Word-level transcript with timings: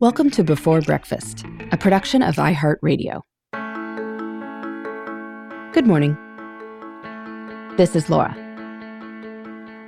Welcome 0.00 0.30
to 0.30 0.42
Before 0.42 0.80
Breakfast, 0.80 1.44
a 1.72 1.76
production 1.76 2.22
of 2.22 2.36
iHeartRadio. 2.36 3.20
Good 5.74 5.86
morning. 5.86 6.16
This 7.76 7.94
is 7.94 8.08
Laura. 8.08 8.34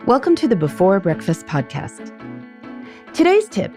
Welcome 0.05 0.37
to 0.37 0.47
the 0.47 0.55
Before 0.55 1.01
Breakfast 1.01 1.47
podcast. 1.47 2.13
Today's 3.15 3.49
tip 3.49 3.75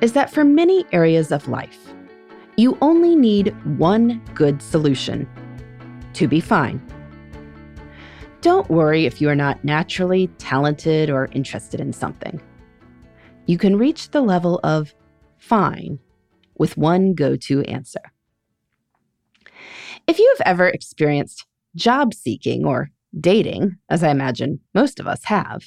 is 0.00 0.14
that 0.14 0.32
for 0.32 0.42
many 0.42 0.86
areas 0.92 1.30
of 1.30 1.48
life, 1.48 1.92
you 2.56 2.78
only 2.80 3.14
need 3.14 3.48
one 3.76 4.22
good 4.32 4.62
solution 4.62 5.28
to 6.14 6.26
be 6.26 6.40
fine. 6.40 6.80
Don't 8.40 8.70
worry 8.70 9.04
if 9.04 9.20
you 9.20 9.28
are 9.28 9.36
not 9.36 9.62
naturally 9.62 10.28
talented 10.38 11.10
or 11.10 11.28
interested 11.32 11.78
in 11.78 11.92
something. 11.92 12.40
You 13.44 13.58
can 13.58 13.76
reach 13.76 14.12
the 14.12 14.22
level 14.22 14.60
of 14.64 14.94
fine 15.44 15.98
with 16.56 16.76
one 16.76 17.14
go 17.14 17.36
to 17.36 17.62
answer. 17.62 18.00
If 20.06 20.18
you 20.18 20.34
have 20.36 20.46
ever 20.46 20.68
experienced 20.68 21.44
job 21.76 22.14
seeking 22.14 22.64
or 22.64 22.90
dating, 23.18 23.76
as 23.88 24.02
I 24.02 24.10
imagine 24.10 24.60
most 24.74 25.00
of 25.00 25.06
us 25.06 25.24
have, 25.24 25.64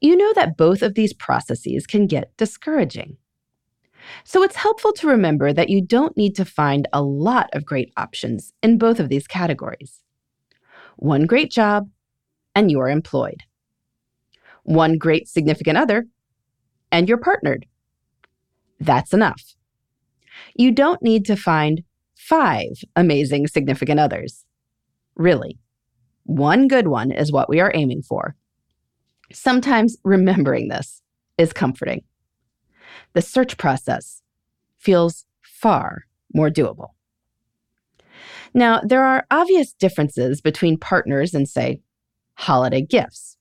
you 0.00 0.16
know 0.16 0.32
that 0.34 0.56
both 0.56 0.82
of 0.82 0.94
these 0.94 1.12
processes 1.12 1.86
can 1.86 2.06
get 2.06 2.36
discouraging. 2.36 3.16
So 4.24 4.42
it's 4.42 4.56
helpful 4.56 4.92
to 4.94 5.06
remember 5.06 5.52
that 5.52 5.68
you 5.68 5.80
don't 5.80 6.16
need 6.16 6.34
to 6.36 6.44
find 6.44 6.88
a 6.92 7.02
lot 7.02 7.48
of 7.52 7.64
great 7.64 7.92
options 7.96 8.52
in 8.62 8.78
both 8.78 8.98
of 8.98 9.08
these 9.08 9.26
categories. 9.26 10.02
One 10.96 11.26
great 11.26 11.50
job, 11.50 11.88
and 12.54 12.70
you're 12.70 12.88
employed. 12.88 13.42
One 14.64 14.98
great 14.98 15.28
significant 15.28 15.78
other, 15.78 16.06
and 16.90 17.08
you're 17.08 17.18
partnered. 17.18 17.66
That's 18.80 19.12
enough. 19.12 19.42
You 20.56 20.72
don't 20.72 21.02
need 21.02 21.26
to 21.26 21.36
find 21.36 21.82
five 22.16 22.82
amazing 22.96 23.46
significant 23.46 24.00
others. 24.00 24.44
Really, 25.14 25.58
one 26.24 26.66
good 26.66 26.88
one 26.88 27.12
is 27.12 27.30
what 27.30 27.48
we 27.48 27.60
are 27.60 27.72
aiming 27.74 28.02
for. 28.02 28.36
Sometimes 29.32 29.96
remembering 30.02 30.68
this 30.68 31.02
is 31.38 31.52
comforting. 31.52 32.02
The 33.12 33.22
search 33.22 33.56
process 33.56 34.22
feels 34.78 35.26
far 35.42 36.06
more 36.32 36.50
doable. 36.50 36.90
Now, 38.54 38.80
there 38.84 39.04
are 39.04 39.26
obvious 39.30 39.72
differences 39.72 40.40
between 40.40 40.78
partners 40.78 41.34
and, 41.34 41.48
say, 41.48 41.80
holiday 42.34 42.82
gifts. 42.82 43.36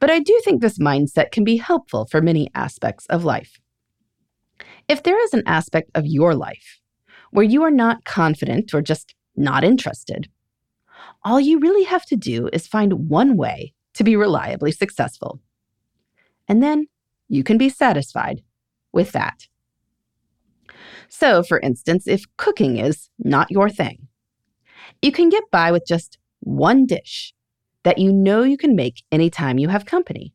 But 0.00 0.10
I 0.10 0.18
do 0.18 0.40
think 0.44 0.60
this 0.60 0.78
mindset 0.78 1.30
can 1.30 1.44
be 1.44 1.58
helpful 1.58 2.06
for 2.06 2.20
many 2.20 2.50
aspects 2.54 3.06
of 3.06 3.24
life. 3.24 3.60
If 4.88 5.02
there 5.02 5.22
is 5.22 5.34
an 5.34 5.42
aspect 5.46 5.90
of 5.94 6.06
your 6.06 6.34
life 6.34 6.80
where 7.30 7.44
you 7.44 7.62
are 7.62 7.70
not 7.70 8.04
confident 8.04 8.74
or 8.74 8.82
just 8.82 9.14
not 9.36 9.64
interested, 9.64 10.28
all 11.24 11.40
you 11.40 11.58
really 11.58 11.84
have 11.84 12.04
to 12.06 12.16
do 12.16 12.48
is 12.52 12.66
find 12.66 13.08
one 13.08 13.36
way 13.36 13.74
to 13.94 14.04
be 14.04 14.16
reliably 14.16 14.72
successful. 14.72 15.40
And 16.48 16.62
then 16.62 16.86
you 17.28 17.44
can 17.44 17.58
be 17.58 17.68
satisfied 17.68 18.42
with 18.92 19.12
that. 19.12 19.46
So, 21.08 21.42
for 21.42 21.60
instance, 21.60 22.06
if 22.06 22.24
cooking 22.36 22.78
is 22.78 23.08
not 23.18 23.50
your 23.50 23.68
thing, 23.68 24.08
you 25.02 25.12
can 25.12 25.28
get 25.28 25.44
by 25.50 25.72
with 25.72 25.84
just 25.86 26.18
one 26.40 26.86
dish 26.86 27.34
that 27.82 27.98
you 27.98 28.12
know 28.12 28.42
you 28.42 28.56
can 28.56 28.74
make 28.74 29.02
anytime 29.10 29.58
you 29.58 29.68
have 29.68 29.84
company 29.86 30.32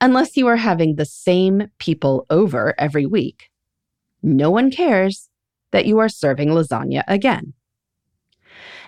unless 0.00 0.36
you 0.36 0.46
are 0.46 0.56
having 0.56 0.96
the 0.96 1.04
same 1.04 1.68
people 1.78 2.26
over 2.30 2.74
every 2.78 3.06
week. 3.06 3.50
No 4.22 4.50
one 4.50 4.70
cares 4.70 5.28
that 5.72 5.86
you 5.86 5.98
are 5.98 6.08
serving 6.08 6.50
lasagna 6.50 7.02
again. 7.08 7.54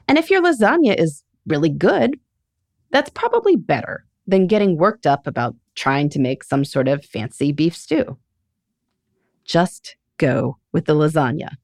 And 0.07 0.19
if 0.19 0.31
your 0.31 0.43
lasagna 0.43 0.95
is 0.99 1.25
really 1.47 1.71
good, 1.71 2.19
that's 2.91 3.11
probably 3.11 3.57
better 3.57 4.05
than 4.27 4.47
getting 4.47 4.77
worked 4.77 5.07
up 5.07 5.27
about 5.27 5.57
trying 5.75 6.09
to 6.11 6.21
make 6.21 6.45
some 6.45 6.65
sort 6.65 6.89
of 6.89 7.05
fancy 7.05 7.53
beef 7.53 7.77
stew. 7.77 8.17
Just 9.45 9.97
go 10.19 10.59
with 10.73 10.87
the 10.87 10.95
lasagna. 10.95 11.57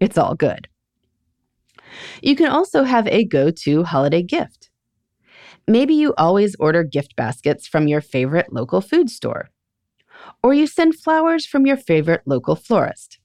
It's 0.00 0.18
all 0.18 0.34
good. 0.34 0.68
You 2.22 2.36
can 2.36 2.50
also 2.50 2.84
have 2.84 3.06
a 3.06 3.24
go 3.24 3.50
to 3.50 3.84
holiday 3.84 4.22
gift. 4.22 4.67
Maybe 5.68 5.92
you 5.94 6.14
always 6.16 6.56
order 6.58 6.82
gift 6.82 7.14
baskets 7.14 7.68
from 7.68 7.88
your 7.88 8.00
favorite 8.00 8.50
local 8.50 8.80
food 8.80 9.10
store, 9.10 9.50
or 10.42 10.54
you 10.54 10.66
send 10.66 10.98
flowers 10.98 11.44
from 11.44 11.66
your 11.66 11.76
favorite 11.76 12.22
local 12.24 12.56
florist. 12.56 13.18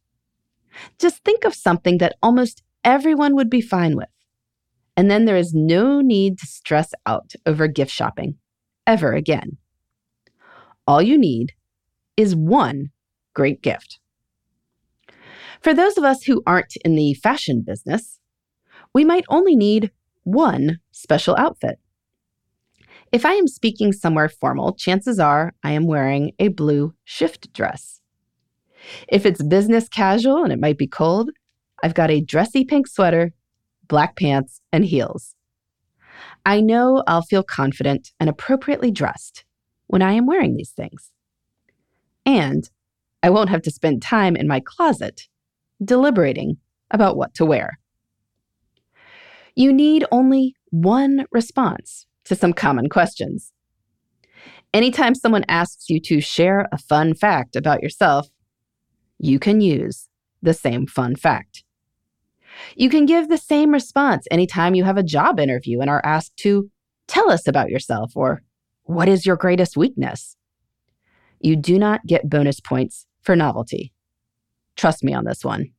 Just 0.99 1.23
think 1.23 1.45
of 1.45 1.55
something 1.55 1.99
that 1.99 2.17
almost 2.21 2.61
everyone 2.83 3.33
would 3.35 3.49
be 3.49 3.61
fine 3.61 3.95
with. 3.95 4.09
And 4.97 5.09
then 5.09 5.23
there 5.23 5.37
is 5.37 5.53
no 5.53 6.01
need 6.01 6.37
to 6.39 6.45
stress 6.45 6.93
out 7.05 7.31
over 7.45 7.67
gift 7.67 7.91
shopping 7.91 8.35
ever 8.85 9.13
again. 9.13 9.57
All 10.85 11.01
you 11.01 11.17
need 11.17 11.53
is 12.17 12.35
one 12.35 12.91
great 13.33 13.61
gift. 13.61 13.99
For 15.61 15.73
those 15.73 15.97
of 15.97 16.03
us 16.03 16.23
who 16.23 16.43
aren't 16.45 16.75
in 16.83 16.95
the 16.95 17.13
fashion 17.13 17.63
business, 17.65 18.19
we 18.93 19.05
might 19.05 19.23
only 19.29 19.55
need 19.55 19.91
one 20.23 20.79
special 20.91 21.37
outfit. 21.37 21.79
If 23.13 23.27
I 23.27 23.33
am 23.33 23.47
speaking 23.47 23.93
somewhere 23.93 24.27
formal, 24.27 24.73
chances 24.73 25.19
are 25.19 25.53
I 25.63 25.73
am 25.73 25.85
wearing 25.85 26.31
a 26.39 26.47
blue 26.47 26.95
shift 27.03 27.53
dress. 27.53 28.01
If 29.07 29.27
it's 29.27 29.43
business 29.43 29.87
casual 29.87 30.43
and 30.43 30.51
it 30.51 30.59
might 30.59 30.79
be 30.79 30.87
cold, 30.87 31.29
I've 31.83 31.93
got 31.93 32.09
a 32.09 32.21
dressy 32.21 32.65
pink 32.65 32.87
sweater, 32.87 33.31
black 33.87 34.15
pants, 34.15 34.61
and 34.71 34.83
heels. 34.83 35.35
I 36.43 36.59
know 36.59 37.03
I'll 37.05 37.21
feel 37.21 37.43
confident 37.43 38.11
and 38.19 38.31
appropriately 38.31 38.89
dressed 38.89 39.45
when 39.85 40.01
I 40.01 40.13
am 40.13 40.25
wearing 40.25 40.55
these 40.55 40.71
things. 40.71 41.11
And 42.25 42.67
I 43.21 43.29
won't 43.29 43.51
have 43.51 43.61
to 43.61 43.71
spend 43.71 44.01
time 44.01 44.35
in 44.35 44.47
my 44.47 44.59
closet 44.59 45.27
deliberating 45.85 46.57
about 46.89 47.15
what 47.15 47.35
to 47.35 47.45
wear. 47.45 47.77
You 49.55 49.71
need 49.71 50.03
only 50.11 50.55
one 50.71 51.27
response 51.31 52.07
to 52.25 52.35
some 52.35 52.53
common 52.53 52.89
questions. 52.89 53.51
Anytime 54.73 55.13
someone 55.13 55.45
asks 55.47 55.89
you 55.89 55.99
to 56.01 56.19
share 56.19 56.67
a 56.71 56.77
fun 56.77 57.13
fact 57.13 57.55
about 57.55 57.83
yourself, 57.83 58.27
you 59.19 59.39
can 59.39 59.61
use 59.61 60.09
the 60.41 60.53
same 60.53 60.87
fun 60.87 61.15
fact. 61.15 61.63
You 62.75 62.89
can 62.89 63.05
give 63.05 63.29
the 63.29 63.37
same 63.37 63.71
response 63.71 64.25
anytime 64.31 64.75
you 64.75 64.83
have 64.83 64.97
a 64.97 65.03
job 65.03 65.39
interview 65.39 65.79
and 65.79 65.89
are 65.89 66.01
asked 66.03 66.37
to 66.37 66.69
tell 67.07 67.31
us 67.31 67.47
about 67.47 67.69
yourself 67.69 68.13
or 68.15 68.41
what 68.83 69.07
is 69.07 69.25
your 69.25 69.35
greatest 69.35 69.77
weakness. 69.77 70.35
You 71.39 71.55
do 71.55 71.77
not 71.77 72.05
get 72.05 72.29
bonus 72.29 72.59
points 72.59 73.05
for 73.21 73.35
novelty. 73.35 73.93
Trust 74.75 75.03
me 75.03 75.13
on 75.13 75.25
this 75.25 75.43
one. 75.43 75.71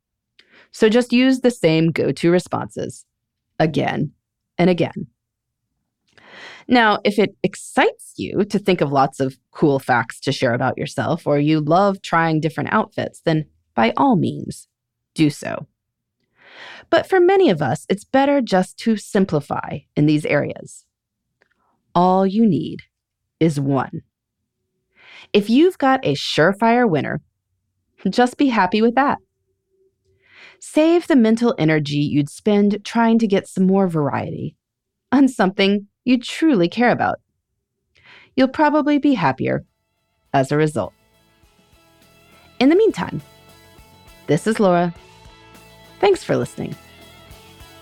So 0.72 0.88
just 0.88 1.12
use 1.12 1.40
the 1.40 1.50
same 1.50 1.90
go 1.90 2.12
to 2.12 2.30
responses 2.30 3.04
again 3.58 4.12
and 4.58 4.70
again. 4.70 5.06
Now, 6.66 6.98
if 7.04 7.18
it 7.18 7.36
excites 7.42 8.14
you 8.16 8.44
to 8.44 8.58
think 8.58 8.80
of 8.80 8.90
lots 8.90 9.20
of 9.20 9.38
cool 9.50 9.78
facts 9.78 10.20
to 10.20 10.32
share 10.32 10.54
about 10.54 10.78
yourself, 10.78 11.26
or 11.26 11.38
you 11.38 11.60
love 11.60 12.00
trying 12.02 12.40
different 12.40 12.72
outfits, 12.72 13.20
then 13.24 13.46
by 13.74 13.92
all 13.96 14.16
means, 14.16 14.68
do 15.14 15.30
so. 15.30 15.66
But 16.90 17.08
for 17.08 17.20
many 17.20 17.50
of 17.50 17.60
us, 17.60 17.86
it's 17.88 18.04
better 18.04 18.40
just 18.40 18.78
to 18.78 18.96
simplify 18.96 19.80
in 19.96 20.06
these 20.06 20.24
areas. 20.24 20.86
All 21.94 22.26
you 22.26 22.46
need 22.46 22.80
is 23.40 23.60
one. 23.60 24.02
If 25.32 25.50
you've 25.50 25.78
got 25.78 26.04
a 26.04 26.14
surefire 26.14 26.88
winner, 26.88 27.20
just 28.08 28.36
be 28.36 28.48
happy 28.48 28.82
with 28.82 28.94
that. 28.94 29.18
Save 30.60 31.06
the 31.08 31.16
mental 31.16 31.54
energy 31.58 31.98
you'd 31.98 32.28
spend 32.30 32.84
trying 32.84 33.18
to 33.18 33.26
get 33.26 33.48
some 33.48 33.66
more 33.66 33.88
variety 33.88 34.56
on 35.12 35.28
something 35.28 35.88
you 36.04 36.18
truly 36.18 36.68
care 36.68 36.90
about. 36.90 37.20
You'll 38.36 38.48
probably 38.48 38.98
be 38.98 39.14
happier 39.14 39.64
as 40.32 40.52
a 40.52 40.56
result. 40.56 40.92
In 42.60 42.68
the 42.68 42.76
meantime, 42.76 43.22
this 44.26 44.46
is 44.46 44.60
Laura. 44.60 44.94
Thanks 46.00 46.22
for 46.22 46.36
listening. 46.36 46.74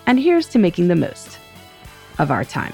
And 0.05 0.19
here's 0.19 0.47
to 0.49 0.59
making 0.59 0.87
the 0.87 0.95
most 0.95 1.37
of 2.19 2.31
our 2.31 2.43
time. 2.43 2.73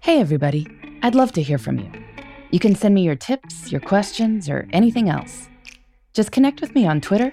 Hey, 0.00 0.20
everybody. 0.20 0.66
I'd 1.02 1.14
love 1.14 1.32
to 1.32 1.42
hear 1.42 1.58
from 1.58 1.78
you. 1.78 1.90
You 2.50 2.58
can 2.58 2.74
send 2.74 2.94
me 2.94 3.02
your 3.02 3.14
tips, 3.14 3.70
your 3.70 3.80
questions, 3.80 4.48
or 4.48 4.66
anything 4.72 5.08
else. 5.08 5.48
Just 6.14 6.32
connect 6.32 6.60
with 6.60 6.74
me 6.74 6.86
on 6.86 7.00
Twitter 7.00 7.32